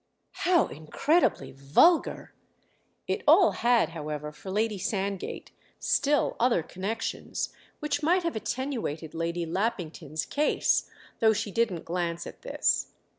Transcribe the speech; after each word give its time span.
"How 0.47 0.65
incredibly 0.65 1.51
vulgar!" 1.51 2.33
It 3.07 3.21
all 3.27 3.51
had, 3.51 3.89
however, 3.89 4.31
for 4.31 4.49
Lady 4.49 4.79
Sandgate, 4.79 5.51
still 5.77 6.35
other 6.39 6.63
connections—which 6.63 8.01
might 8.01 8.23
have 8.23 8.35
attenuated 8.35 9.13
Lady 9.13 9.45
Lappington's 9.45 10.25
case, 10.25 10.89
though 11.19 11.33
she 11.33 11.51
didn't 11.51 11.85
glance 11.85 12.25
at 12.25 12.41
this. 12.41 12.93